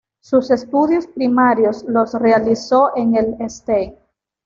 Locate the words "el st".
3.15-3.95